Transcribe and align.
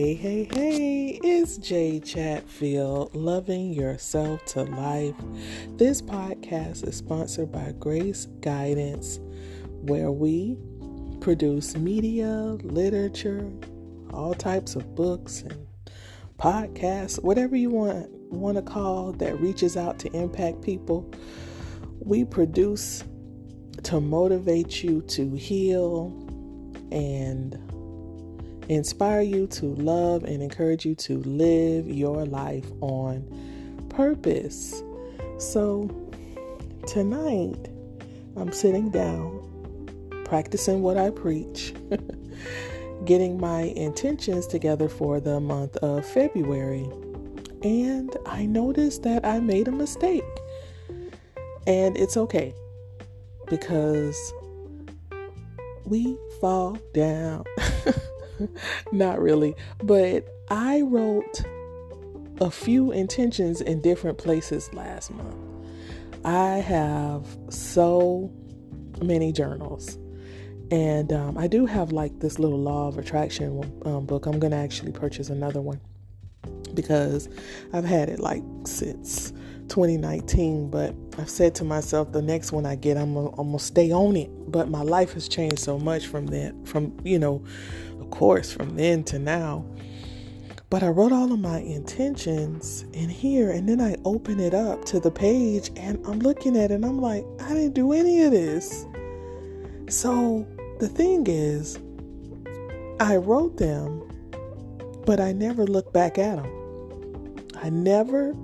Hey, 0.00 0.14
hey, 0.14 0.48
hey, 0.54 1.20
it's 1.22 1.58
Jay 1.58 2.00
Chatfield, 2.00 3.14
Loving 3.14 3.74
Yourself 3.74 4.42
to 4.46 4.62
Life. 4.62 5.14
This 5.76 6.00
podcast 6.00 6.88
is 6.88 6.96
sponsored 6.96 7.52
by 7.52 7.74
Grace 7.78 8.24
Guidance, 8.40 9.20
where 9.82 10.10
we 10.10 10.56
produce 11.20 11.76
media, 11.76 12.30
literature, 12.62 13.52
all 14.10 14.32
types 14.32 14.74
of 14.74 14.94
books 14.94 15.42
and 15.42 15.66
podcasts, 16.38 17.22
whatever 17.22 17.54
you 17.54 17.68
want 17.68 18.10
want 18.32 18.56
to 18.56 18.62
call 18.62 19.12
that 19.12 19.38
reaches 19.38 19.76
out 19.76 19.98
to 19.98 20.10
impact 20.16 20.62
people. 20.62 21.12
We 21.98 22.24
produce 22.24 23.04
to 23.82 24.00
motivate 24.00 24.82
you 24.82 25.02
to 25.02 25.34
heal 25.34 26.06
and 26.90 27.69
inspire 28.70 29.20
you 29.20 29.48
to 29.48 29.66
love 29.66 30.22
and 30.22 30.42
encourage 30.42 30.86
you 30.86 30.94
to 30.94 31.18
live 31.22 31.88
your 31.88 32.24
life 32.24 32.70
on 32.80 33.26
purpose. 33.88 34.82
So, 35.38 35.90
tonight, 36.86 37.68
I'm 38.36 38.52
sitting 38.52 38.90
down, 38.90 40.22
practicing 40.24 40.82
what 40.82 40.96
I 40.96 41.10
preach, 41.10 41.74
getting 43.04 43.40
my 43.40 43.62
intentions 43.62 44.46
together 44.46 44.88
for 44.88 45.18
the 45.18 45.40
month 45.40 45.76
of 45.78 46.06
February. 46.06 46.88
And 47.62 48.16
I 48.24 48.46
noticed 48.46 49.02
that 49.02 49.26
I 49.26 49.40
made 49.40 49.66
a 49.66 49.72
mistake. 49.72 50.22
And 51.66 51.96
it's 51.96 52.16
okay 52.16 52.54
because 53.48 54.32
we 55.84 56.16
fall 56.40 56.78
down. 56.94 57.44
Not 58.92 59.20
really, 59.20 59.54
but 59.82 60.26
I 60.48 60.82
wrote 60.82 61.42
a 62.40 62.50
few 62.50 62.90
intentions 62.90 63.60
in 63.60 63.80
different 63.80 64.18
places 64.18 64.72
last 64.72 65.10
month. 65.10 65.36
I 66.24 66.56
have 66.56 67.26
so 67.48 68.30
many 69.02 69.32
journals. 69.32 69.98
And 70.70 71.12
um, 71.12 71.36
I 71.36 71.48
do 71.48 71.66
have 71.66 71.90
like 71.90 72.20
this 72.20 72.38
little 72.38 72.58
law 72.58 72.88
of 72.88 72.96
attraction 72.98 73.60
um, 73.84 74.06
book. 74.06 74.26
I'm 74.26 74.38
going 74.38 74.52
to 74.52 74.56
actually 74.56 74.92
purchase 74.92 75.28
another 75.28 75.60
one 75.60 75.80
because 76.74 77.28
I've 77.72 77.84
had 77.84 78.08
it 78.08 78.20
like 78.20 78.42
since 78.64 79.32
2019. 79.70 80.68
But 80.68 80.94
I've 81.18 81.30
said 81.30 81.54
to 81.56 81.64
myself, 81.64 82.12
the 82.12 82.20
next 82.20 82.52
one 82.52 82.66
I 82.66 82.74
get, 82.74 82.98
I'm 82.98 83.14
gonna, 83.14 83.58
stay 83.58 83.90
on 83.92 84.16
it. 84.16 84.30
But 84.50 84.68
my 84.68 84.82
life 84.82 85.14
has 85.14 85.28
changed 85.28 85.60
so 85.60 85.78
much 85.78 86.06
from 86.06 86.26
then, 86.26 86.64
from 86.64 86.94
you 87.02 87.18
know, 87.18 87.42
of 88.00 88.10
course, 88.10 88.52
from 88.52 88.76
then 88.76 89.04
to 89.04 89.18
now. 89.18 89.64
But 90.68 90.84
I 90.84 90.88
wrote 90.88 91.10
all 91.10 91.32
of 91.32 91.40
my 91.40 91.58
intentions 91.58 92.84
in 92.92 93.08
here, 93.08 93.50
and 93.50 93.68
then 93.68 93.80
I 93.80 93.96
open 94.04 94.38
it 94.38 94.54
up 94.54 94.84
to 94.86 95.00
the 95.00 95.10
page, 95.10 95.70
and 95.76 95.98
I'm 96.06 96.20
looking 96.20 96.56
at 96.56 96.70
it, 96.70 96.74
and 96.74 96.84
I'm 96.84 97.00
like, 97.00 97.24
I 97.40 97.48
didn't 97.54 97.74
do 97.74 97.92
any 97.92 98.22
of 98.22 98.30
this. 98.30 98.86
So 99.88 100.46
the 100.78 100.86
thing 100.88 101.26
is, 101.26 101.78
I 103.00 103.16
wrote 103.16 103.56
them, 103.56 104.02
but 105.06 105.18
I 105.18 105.32
never 105.32 105.66
looked 105.66 105.92
back 105.92 106.18
at 106.18 106.36
them. 106.36 107.46
I 107.56 107.68
never 107.68 108.34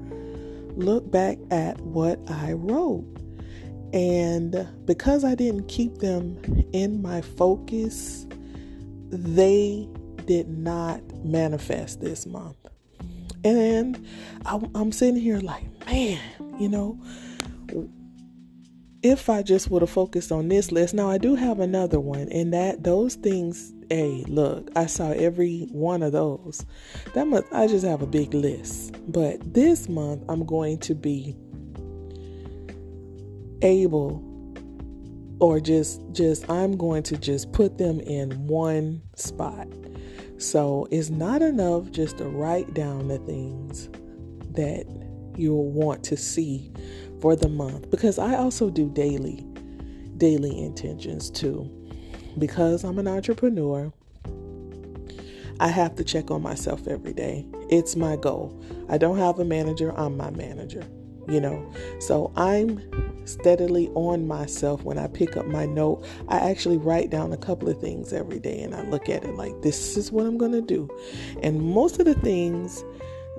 looked 0.77 1.11
back 1.11 1.39
at 1.51 1.81
what 1.81 2.19
I 2.31 2.53
wrote. 2.53 3.07
And 3.93 4.69
because 4.85 5.25
I 5.25 5.35
didn't 5.35 5.69
keep 5.69 5.99
them 5.99 6.39
in 6.73 7.01
my 7.01 7.21
focus, 7.23 8.27
they 9.09 9.89
did 10.27 10.49
not 10.49 11.01
manifest 11.25 12.01
this 12.01 12.27
month. 12.27 12.57
And 13.45 14.05
I'm 14.45 14.93
sitting 14.93 15.21
here 15.21 15.39
like, 15.39 15.65
man, 15.87 16.21
you 16.59 16.69
know, 16.69 16.99
if 19.03 19.29
I 19.29 19.43
just 19.43 19.71
would 19.71 19.83
have 19.83 19.91
focused 19.91 20.33
on 20.33 20.49
this 20.49 20.73
list. 20.73 20.95
Now 20.95 21.09
I 21.11 21.19
do 21.19 21.35
have 21.35 21.61
another 21.61 22.01
one, 22.01 22.29
and 22.31 22.53
that 22.53 22.83
those 22.85 23.15
things. 23.15 23.73
Hey, 23.89 24.25
look, 24.27 24.69
I 24.75 24.87
saw 24.87 25.13
every 25.13 25.69
one 25.71 26.03
of 26.03 26.11
those. 26.11 26.67
That 27.15 27.29
month, 27.29 27.47
I 27.53 27.69
just 27.69 27.87
have 27.87 28.03
a 28.03 28.07
big 28.07 28.35
list. 28.35 28.97
But 29.07 29.55
this 29.55 29.89
month, 29.89 30.25
I'm 30.29 30.45
going 30.45 30.79
to 30.79 30.95
be 30.95 31.37
able 33.63 34.23
or 35.39 35.61
just 35.61 36.01
just 36.13 36.49
I'm 36.51 36.77
going 36.77 37.03
to 37.05 37.17
just 37.17 37.53
put 37.53 37.79
them 37.79 38.01
in 38.01 38.47
one 38.47 39.03
spot. 39.15 39.69
So 40.39 40.87
it's 40.91 41.11
not 41.11 41.43
enough 41.43 41.91
just 41.91 42.19
to 42.19 42.25
write 42.25 42.75
down 42.75 43.09
the 43.09 43.19
things 43.19 43.89
that 44.53 44.87
you'll 45.39 45.71
want 45.71 46.03
to 46.05 46.17
see 46.17 46.73
for 47.21 47.37
the 47.37 47.49
month 47.49 47.91
because 47.91 48.19
I 48.19 48.37
also 48.37 48.71
do 48.71 48.91
daily 48.91 49.45
daily 50.19 50.63
intentions 50.63 51.31
too. 51.31 51.71
Because 52.39 52.85
I'm 52.85 52.99
an 52.99 53.09
entrepreneur, 53.09 53.93
I 55.59 55.69
have 55.69 55.95
to 55.97 56.05
check 56.05 56.31
on 56.31 56.43
myself 56.43 56.87
every 56.87 57.15
day. 57.15 57.47
It's 57.71 57.97
my 57.97 58.17
goal. 58.17 58.63
I 58.89 58.99
don't 58.99 59.19
have 59.19 59.39
a 59.39 59.45
manager, 59.45 59.93
I'm 59.99 60.17
my 60.17 60.31
manager, 60.31 60.87
you 61.29 61.41
know. 61.41 61.73
So 61.99 62.33
I'm 62.37 62.83
steadily 63.27 63.89
on 63.95 64.27
myself 64.27 64.83
when 64.83 64.99
I 64.99 65.09
pick 65.09 65.37
up 65.37 65.47
my 65.47 65.65
note. 65.65 66.07
I 66.29 66.39
actually 66.51 66.77
write 66.77 67.11
down 67.11 67.33
a 67.33 67.39
couple 67.39 67.69
of 67.69 67.81
things 67.81 68.13
every 68.13 68.39
day 68.39 68.61
and 68.61 68.75
I 68.75 68.83
look 68.83 69.09
at 69.09 69.25
it 69.25 69.35
like 69.35 69.63
this 69.63 69.97
is 69.97 70.13
what 70.13 70.27
I'm 70.27 70.37
going 70.37 70.53
to 70.53 70.61
do. 70.61 70.89
And 71.43 71.61
most 71.61 71.99
of 71.99 72.05
the 72.05 72.15
things 72.15 72.85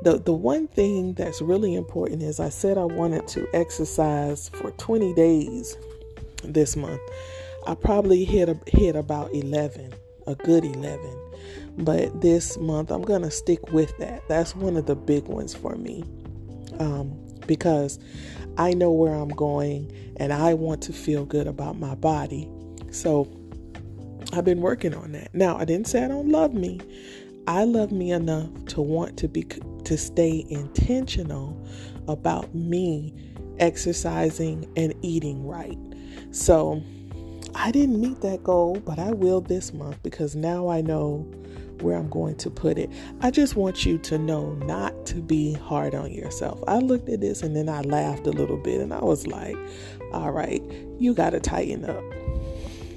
the 0.07 0.17
the 0.17 0.33
one 0.33 0.67
thing 0.69 1.13
that's 1.13 1.41
really 1.41 1.75
important 1.75 2.23
is 2.23 2.39
I 2.39 2.47
said 2.47 2.77
I 2.77 2.85
wanted 2.85 3.27
to 3.29 3.45
exercise 3.53 4.47
for 4.49 4.71
20 4.71 5.13
days 5.15 5.77
this 6.45 6.77
month. 6.77 7.01
I 7.65 7.75
probably 7.75 8.23
hit 8.23 8.47
a, 8.47 8.57
hit 8.67 8.95
about 8.95 9.33
11, 9.33 9.93
a 10.25 10.35
good 10.35 10.63
11. 10.63 10.99
But 11.79 12.21
this 12.21 12.57
month 12.57 12.89
I'm 12.89 13.01
going 13.01 13.23
to 13.23 13.31
stick 13.31 13.73
with 13.73 13.97
that. 13.97 14.25
That's 14.29 14.55
one 14.55 14.77
of 14.77 14.85
the 14.85 14.95
big 14.95 15.27
ones 15.27 15.53
for 15.53 15.75
me. 15.75 16.05
Um, 16.79 17.11
because 17.45 17.99
I 18.57 18.73
know 18.73 18.91
where 18.91 19.13
I'm 19.13 19.29
going 19.29 19.91
and 20.17 20.31
I 20.31 20.53
want 20.53 20.81
to 20.83 20.93
feel 20.93 21.25
good 21.25 21.47
about 21.47 21.77
my 21.77 21.95
body. 21.95 22.49
So 22.91 23.29
I've 24.31 24.45
been 24.45 24.61
working 24.61 24.93
on 24.93 25.11
that. 25.11 25.35
Now, 25.35 25.57
I 25.57 25.65
didn't 25.65 25.87
say 25.87 26.05
I 26.05 26.07
don't 26.07 26.29
love 26.29 26.53
me. 26.53 26.79
I 27.47 27.63
love 27.63 27.91
me 27.91 28.11
enough 28.11 28.49
to 28.67 28.81
want 28.81 29.17
to 29.19 29.27
be 29.29 29.43
to 29.87 29.97
stay 29.97 30.45
intentional 30.49 31.57
about 32.07 32.53
me 32.53 33.13
exercising 33.59 34.69
and 34.75 34.93
eating 35.01 35.45
right. 35.45 35.77
So, 36.31 36.83
I 37.55 37.71
didn't 37.71 37.99
meet 37.99 38.21
that 38.21 38.43
goal, 38.43 38.79
but 38.85 38.99
I 38.99 39.11
will 39.11 39.41
this 39.41 39.73
month 39.73 40.01
because 40.03 40.35
now 40.35 40.67
I 40.67 40.81
know 40.81 41.25
where 41.81 41.97
I'm 41.97 42.09
going 42.09 42.35
to 42.37 42.49
put 42.49 42.77
it. 42.77 42.89
I 43.21 43.31
just 43.31 43.55
want 43.55 43.85
you 43.85 43.97
to 43.99 44.17
know 44.17 44.53
not 44.53 45.05
to 45.07 45.15
be 45.15 45.53
hard 45.53 45.95
on 45.95 46.11
yourself. 46.11 46.63
I 46.67 46.77
looked 46.79 47.09
at 47.09 47.21
this 47.21 47.41
and 47.41 47.55
then 47.55 47.69
I 47.69 47.81
laughed 47.81 48.27
a 48.27 48.31
little 48.31 48.57
bit 48.57 48.81
and 48.81 48.93
I 48.93 48.99
was 48.99 49.25
like, 49.25 49.55
all 50.13 50.31
right, 50.31 50.61
you 50.99 51.13
got 51.13 51.31
to 51.31 51.39
tighten 51.39 51.85
up. 51.85 52.03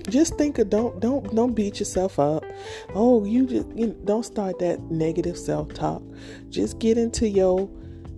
Just 0.08 0.36
think 0.36 0.58
of 0.58 0.70
don't 0.70 1.00
don't 1.00 1.34
don't 1.34 1.54
beat 1.54 1.78
yourself 1.78 2.18
up. 2.18 2.44
Oh, 2.94 3.24
you 3.24 3.46
just 3.46 3.68
you 3.76 3.88
know, 3.88 3.96
don't 4.04 4.24
start 4.24 4.58
that 4.58 4.80
negative 4.90 5.36
self-talk. 5.36 6.02
Just 6.48 6.78
get 6.78 6.98
into 6.98 7.28
your 7.28 7.68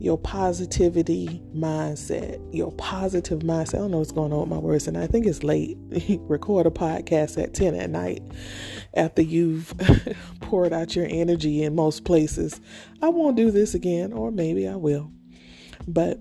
your 0.03 0.19
positivity 0.19 1.41
mindset, 1.55 2.41
your 2.53 2.73
positive 2.73 3.39
mindset. 3.41 3.75
I 3.75 3.79
don't 3.79 3.93
know 3.93 3.99
what's 3.99 4.11
going 4.11 4.33
on 4.33 4.41
with 4.41 4.49
my 4.49 4.59
words, 4.59 4.89
and 4.89 4.99
I 4.99 5.07
think 5.07 5.27
it's 5.27 5.45
late. 5.45 5.79
Record 6.23 6.67
a 6.67 6.71
podcast 6.71 7.41
at 7.41 7.55
10 7.55 7.77
at 7.77 7.89
night 7.89 8.21
after 8.95 9.23
you've 9.23 9.73
poured 10.41 10.73
out 10.73 10.97
your 10.97 11.07
energy 11.09 11.63
in 11.63 11.77
most 11.77 12.05
places. 12.05 12.61
I 13.01 13.11
won't 13.11 13.37
do 13.37 13.53
this 13.53 13.75
again, 13.75 14.13
or 14.13 14.33
maybe 14.33 14.67
I 14.67 14.75
will. 14.75 15.13
But 15.87 16.19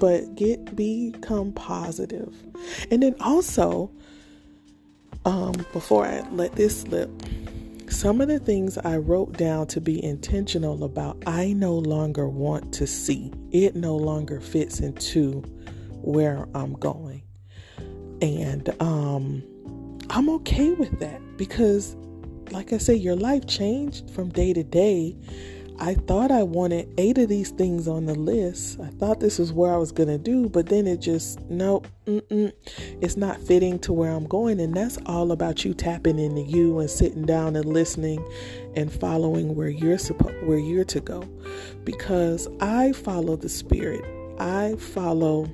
but 0.00 0.34
get 0.34 0.76
become 0.76 1.52
positive. 1.52 2.34
And 2.90 3.02
then 3.02 3.14
also, 3.20 3.90
um, 5.24 5.52
before 5.72 6.06
I 6.06 6.20
let 6.30 6.52
this 6.52 6.82
slip, 6.82 7.10
some 7.88 8.20
of 8.20 8.28
the 8.28 8.38
things 8.38 8.76
I 8.78 8.96
wrote 8.96 9.36
down 9.36 9.66
to 9.68 9.80
be 9.80 10.02
intentional 10.02 10.84
about, 10.84 11.22
I 11.26 11.52
no 11.52 11.74
longer 11.74 12.28
want 12.28 12.72
to 12.74 12.86
see. 12.86 13.32
It 13.52 13.76
no 13.76 13.94
longer 13.96 14.40
fits 14.40 14.80
into 14.80 15.42
where 16.02 16.48
I'm 16.54 16.74
going. 16.74 17.22
And 18.20 18.74
um, 18.80 19.42
I'm 20.10 20.28
okay 20.30 20.72
with 20.72 20.98
that 21.00 21.20
because, 21.36 21.96
like 22.50 22.72
I 22.72 22.78
say, 22.78 22.94
your 22.94 23.16
life 23.16 23.46
changed 23.46 24.10
from 24.10 24.30
day 24.30 24.52
to 24.52 24.62
day. 24.62 25.16
I 25.78 25.94
thought 25.94 26.30
I 26.30 26.44
wanted 26.44 26.88
eight 26.98 27.18
of 27.18 27.28
these 27.28 27.50
things 27.50 27.88
on 27.88 28.06
the 28.06 28.14
list. 28.14 28.78
I 28.80 28.86
thought 28.86 29.20
this 29.20 29.40
is 29.40 29.52
where 29.52 29.72
I 29.72 29.76
was 29.76 29.90
going 29.90 30.08
to 30.08 30.18
do, 30.18 30.48
but 30.48 30.66
then 30.66 30.86
it 30.86 31.00
just, 31.00 31.40
nope, 31.50 31.88
it's 32.06 33.16
not 33.16 33.40
fitting 33.40 33.78
to 33.80 33.92
where 33.92 34.10
I'm 34.10 34.26
going. 34.26 34.60
And 34.60 34.74
that's 34.74 34.98
all 35.06 35.32
about 35.32 35.64
you 35.64 35.74
tapping 35.74 36.18
into 36.18 36.42
you 36.42 36.78
and 36.78 36.88
sitting 36.88 37.26
down 37.26 37.56
and 37.56 37.64
listening 37.64 38.24
and 38.76 38.92
following 38.92 39.56
where 39.56 39.68
you're 39.68 39.98
supposed, 39.98 40.46
where 40.46 40.58
you're 40.58 40.84
to 40.84 41.00
go. 41.00 41.28
Because 41.82 42.46
I 42.60 42.92
follow 42.92 43.36
the 43.36 43.48
spirit. 43.48 44.04
I 44.38 44.76
follow 44.76 45.48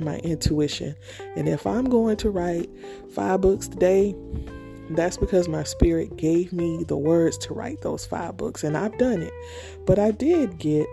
my 0.00 0.18
intuition. 0.18 0.96
And 1.36 1.48
if 1.48 1.66
I'm 1.66 1.84
going 1.84 2.16
to 2.18 2.30
write 2.30 2.68
five 3.14 3.40
books 3.40 3.68
today, 3.68 4.14
that's 4.96 5.16
because 5.16 5.48
my 5.48 5.62
spirit 5.62 6.16
gave 6.16 6.52
me 6.52 6.84
the 6.84 6.96
words 6.96 7.38
to 7.38 7.54
write 7.54 7.82
those 7.82 8.04
five 8.06 8.36
books, 8.36 8.64
and 8.64 8.76
I've 8.76 8.96
done 8.98 9.22
it. 9.22 9.32
But 9.86 9.98
I 9.98 10.10
did 10.10 10.58
get 10.58 10.86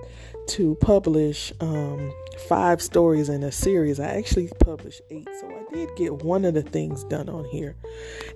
to 0.49 0.75
publish 0.75 1.53
um, 1.59 2.11
five 2.47 2.81
stories 2.81 3.29
in 3.29 3.43
a 3.43 3.51
series. 3.51 3.99
I 3.99 4.07
actually 4.07 4.49
published 4.59 5.01
eight, 5.11 5.27
so 5.39 5.47
I 5.47 5.73
did 5.73 5.89
get 5.95 6.23
one 6.23 6.45
of 6.45 6.53
the 6.53 6.63
things 6.63 7.03
done 7.05 7.29
on 7.29 7.45
here, 7.45 7.75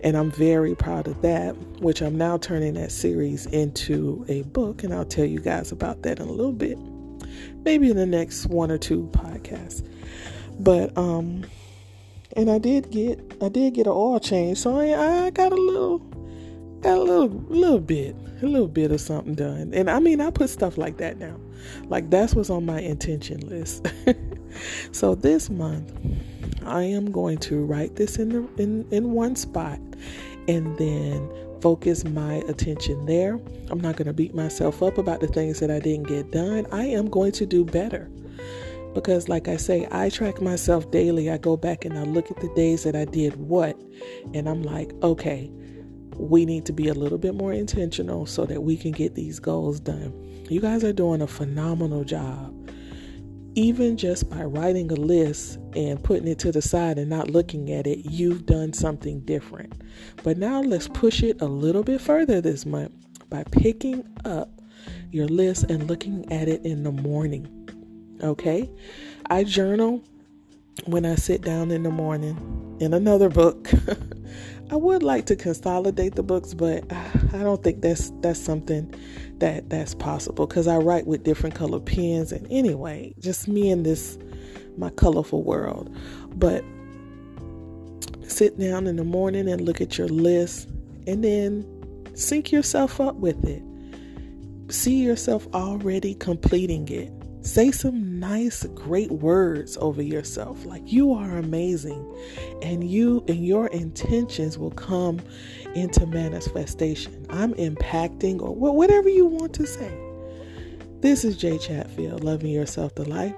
and 0.03 0.15
I'm 0.15 0.31
very 0.31 0.75
proud 0.75 1.07
of 1.07 1.21
that. 1.21 1.55
Which 1.81 2.01
I'm 2.01 2.17
now 2.17 2.37
turning 2.37 2.75
that 2.75 2.91
series 2.91 3.45
into 3.47 4.25
a 4.27 4.43
book, 4.43 4.83
and 4.83 4.93
I'll 4.93 5.05
tell 5.05 5.25
you 5.25 5.39
guys 5.39 5.71
about 5.71 6.03
that 6.03 6.19
in 6.19 6.27
a 6.27 6.31
little 6.31 6.53
bit, 6.53 6.77
maybe 7.63 7.89
in 7.89 7.97
the 7.97 8.05
next 8.05 8.45
one 8.45 8.71
or 8.71 8.77
two 8.77 9.09
podcasts. 9.11 9.87
But 10.59 10.95
um, 10.97 11.45
and 12.35 12.49
I 12.49 12.57
did 12.57 12.89
get 12.91 13.19
I 13.41 13.49
did 13.49 13.73
get 13.73 13.87
an 13.87 13.93
oil 13.93 14.19
change, 14.19 14.57
so 14.59 14.77
I, 14.77 15.25
I 15.25 15.29
got 15.29 15.51
a 15.51 15.55
little 15.55 15.99
got 16.81 16.97
a 16.97 17.01
little 17.01 17.29
little 17.49 17.79
bit 17.79 18.15
a 18.41 18.47
little 18.47 18.67
bit 18.67 18.91
of 18.91 18.99
something 18.99 19.35
done. 19.35 19.73
And 19.73 19.89
I 19.89 19.99
mean 19.99 20.21
I 20.21 20.29
put 20.29 20.49
stuff 20.49 20.77
like 20.77 20.97
that 20.97 21.17
now. 21.17 21.39
Like 21.85 22.09
that's 22.09 22.35
what's 22.35 22.49
on 22.49 22.65
my 22.65 22.81
intention 22.81 23.39
list. 23.47 23.87
so 24.91 25.15
this 25.15 25.49
month 25.49 25.93
I 26.65 26.83
am 26.83 27.11
going 27.11 27.37
to 27.39 27.63
write 27.63 27.95
this 27.95 28.17
in 28.17 28.29
the 28.29 28.61
in, 28.61 28.85
in 28.91 29.11
one 29.11 29.35
spot 29.35 29.79
and 30.47 30.77
then 30.77 31.29
focus 31.61 32.03
my 32.03 32.35
attention 32.49 33.05
there. 33.05 33.39
I'm 33.69 33.79
not 33.79 33.95
going 33.95 34.07
to 34.07 34.13
beat 34.13 34.35
myself 34.35 34.83
up 34.83 34.97
about 34.97 35.21
the 35.21 35.27
things 35.27 35.61
that 35.61 35.71
I 35.71 35.79
didn't 35.79 36.07
get 36.07 36.31
done. 36.31 36.67
I 36.71 36.83
am 36.85 37.09
going 37.09 37.31
to 37.33 37.45
do 37.45 37.63
better 37.63 38.09
because 38.93 39.29
like 39.29 39.47
I 39.47 39.57
say, 39.57 39.87
I 39.91 40.09
track 40.09 40.41
myself 40.41 40.89
daily. 40.91 41.29
I 41.29 41.37
go 41.37 41.57
back 41.57 41.85
and 41.85 41.97
I 41.97 42.03
look 42.03 42.29
at 42.31 42.39
the 42.39 42.53
days 42.55 42.83
that 42.83 42.95
I 42.95 43.05
did 43.05 43.35
what, 43.35 43.79
and 44.33 44.47
I'm 44.47 44.63
like, 44.63 44.91
okay, 45.01 45.51
we 46.17 46.45
need 46.45 46.65
to 46.65 46.73
be 46.73 46.87
a 46.87 46.93
little 46.93 47.17
bit 47.17 47.35
more 47.35 47.53
intentional 47.53 48.25
so 48.25 48.45
that 48.45 48.63
we 48.63 48.77
can 48.77 48.91
get 48.91 49.15
these 49.15 49.39
goals 49.39 49.79
done. 49.79 50.13
You 50.49 50.61
guys 50.61 50.83
are 50.83 50.93
doing 50.93 51.21
a 51.21 51.27
phenomenal 51.27 52.03
job. 52.03 52.59
Even 53.55 53.97
just 53.97 54.29
by 54.29 54.43
writing 54.43 54.91
a 54.91 54.95
list 54.95 55.59
and 55.75 56.03
putting 56.03 56.27
it 56.27 56.39
to 56.39 56.51
the 56.51 56.61
side 56.61 56.97
and 56.97 57.09
not 57.09 57.29
looking 57.29 57.71
at 57.71 57.85
it, 57.85 57.99
you've 57.99 58.47
done 58.47 58.73
something 58.73 59.19
different. 59.21 59.73
But 60.23 60.37
now 60.37 60.61
let's 60.61 60.87
push 60.87 61.21
it 61.21 61.39
a 61.41 61.45
little 61.45 61.83
bit 61.83 62.01
further 62.01 62.41
this 62.41 62.65
month 62.65 62.93
by 63.29 63.43
picking 63.43 64.03
up 64.25 64.49
your 65.11 65.27
list 65.27 65.65
and 65.69 65.87
looking 65.87 66.31
at 66.31 66.47
it 66.47 66.65
in 66.65 66.83
the 66.83 66.91
morning. 66.91 67.62
Okay? 68.21 68.69
I 69.29 69.43
journal 69.43 70.01
when 70.85 71.05
I 71.05 71.15
sit 71.15 71.41
down 71.41 71.71
in 71.71 71.83
the 71.83 71.91
morning 71.91 72.77
in 72.79 72.93
another 72.93 73.29
book. 73.29 73.69
I 74.71 74.75
would 74.75 75.03
like 75.03 75.25
to 75.27 75.35
consolidate 75.35 76.15
the 76.15 76.23
books, 76.23 76.53
but 76.53 76.83
I 76.91 77.39
don't 77.39 77.63
think 77.63 77.81
that's 77.81 78.11
that's 78.21 78.39
something 78.39 78.93
that 79.37 79.69
that's 79.69 79.93
possible 79.93 80.47
because 80.47 80.67
I 80.67 80.77
write 80.77 81.05
with 81.05 81.23
different 81.23 81.55
color 81.55 81.79
pens 81.79 82.31
and 82.31 82.47
anyway, 82.49 83.13
just 83.19 83.47
me 83.47 83.69
in 83.69 83.83
this 83.83 84.17
my 84.77 84.89
colorful 84.89 85.43
world. 85.43 85.95
But 86.35 86.63
sit 88.27 88.57
down 88.57 88.87
in 88.87 88.95
the 88.95 89.03
morning 89.03 89.47
and 89.47 89.61
look 89.61 89.79
at 89.79 89.97
your 89.97 90.07
list 90.07 90.69
and 91.05 91.23
then 91.23 91.65
sync 92.15 92.51
yourself 92.51 92.99
up 92.99 93.15
with 93.15 93.43
it. 93.45 93.61
See 94.73 95.03
yourself 95.03 95.47
already 95.53 96.15
completing 96.15 96.87
it. 96.87 97.11
Say 97.43 97.71
some 97.71 98.21
nice, 98.21 98.63
great 98.73 99.11
words 99.11 99.77
over 99.81 100.01
yourself, 100.01 100.65
like 100.65 100.81
you 100.85 101.13
are 101.13 101.37
amazing, 101.37 102.09
and 102.61 102.89
you 102.89 103.21
and 103.27 103.45
your 103.45 103.67
intentions 103.67 104.57
will 104.57 104.71
come 104.71 105.19
into 105.75 106.05
manifestation. 106.07 107.25
I'm 107.29 107.53
impacting, 107.55 108.41
or 108.41 108.55
whatever 108.55 109.09
you 109.09 109.25
want 109.25 109.53
to 109.55 109.67
say. 109.67 109.93
This 111.01 111.25
is 111.25 111.35
Jay 111.35 111.57
Chatfield, 111.57 112.23
loving 112.23 112.49
yourself 112.49 112.95
to 112.95 113.03
life. 113.03 113.35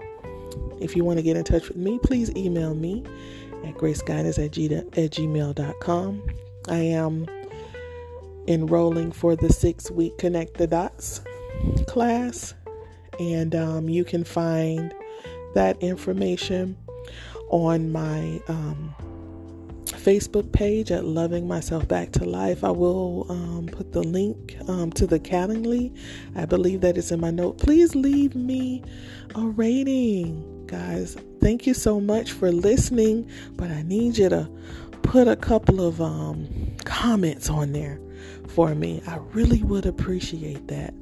If 0.80 0.96
you 0.96 1.04
want 1.04 1.18
to 1.18 1.24
get 1.24 1.36
in 1.36 1.44
touch 1.44 1.68
with 1.68 1.78
me, 1.78 1.98
please 2.04 2.30
email 2.36 2.76
me 2.76 3.04
at 3.66 3.74
graceguidance 3.74 4.38
at, 4.38 4.52
g- 4.52 4.72
at 4.72 4.92
gmail.com. 4.94 6.24
I 6.70 6.78
am 6.78 7.26
enrolling 8.48 9.12
for 9.12 9.36
the 9.36 9.52
six 9.52 9.90
week 9.90 10.16
Connect 10.20 10.58
the 10.58 10.68
Dots 10.68 11.22
class 11.88 12.54
and 13.20 13.56
um, 13.56 13.90
you 13.90 14.04
can 14.04 14.24
find 14.24 14.94
that 15.54 15.82
information 15.82 16.78
on 17.50 17.92
my 17.92 18.42
um, 18.48 18.94
Facebook 19.86 20.52
page 20.52 20.92
at 20.92 21.06
Loving 21.06 21.48
Myself 21.48 21.88
Back 21.88 22.12
to 22.14 22.26
Life. 22.26 22.64
I 22.64 22.72
will 22.72 23.26
um, 23.30 23.68
put 23.72 23.92
the 23.92 24.04
link 24.04 24.56
um, 24.68 24.92
to 24.94 25.08
the 25.08 25.20
Calendly. 25.20 25.96
I 26.36 26.46
believe 26.46 26.82
that 26.82 26.98
is 26.98 27.12
in 27.12 27.20
my 27.20 27.32
note. 27.32 27.58
Please 27.58 27.96
leave 27.96 28.36
me 28.36 28.84
a 29.36 29.42
rating, 29.42 30.68
guys. 30.68 31.18
Thank 31.40 31.66
you 31.66 31.74
so 31.74 32.00
much 32.00 32.32
for 32.32 32.52
listening, 32.52 33.30
but 33.54 33.72
I 33.72 33.84
need 33.84 34.18
you 34.18 34.30
to 34.30 34.50
put 35.04 35.28
a 35.28 35.36
couple 35.36 35.82
of 35.86 36.02
um, 36.02 36.48
comments 36.84 37.50
on 37.50 37.72
there 37.72 38.00
for 38.48 38.74
me. 38.76 39.02
I 39.08 39.18
really 39.34 39.64
would 39.64 39.86
appreciate 39.86 40.68
that. 40.68 40.94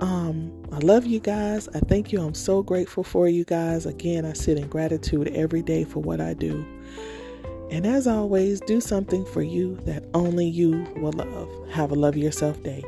Um, 0.00 0.52
I 0.72 0.78
love 0.78 1.06
you 1.06 1.20
guys. 1.20 1.68
I 1.68 1.80
thank 1.80 2.12
you. 2.12 2.20
I'm 2.20 2.34
so 2.34 2.62
grateful 2.62 3.04
for 3.04 3.28
you 3.28 3.44
guys. 3.44 3.86
Again, 3.86 4.24
I 4.24 4.32
sit 4.32 4.58
in 4.58 4.68
gratitude 4.68 5.28
every 5.28 5.62
day 5.62 5.84
for 5.84 6.00
what 6.00 6.20
I 6.20 6.34
do. 6.34 6.64
And 7.70 7.86
as 7.86 8.06
always, 8.06 8.60
do 8.60 8.80
something 8.80 9.24
for 9.24 9.42
you 9.42 9.76
that 9.86 10.04
only 10.12 10.46
you 10.46 10.84
will 10.96 11.12
love. 11.12 11.48
Have 11.70 11.92
a 11.92 11.94
love 11.94 12.16
yourself 12.16 12.60
day. 12.62 12.82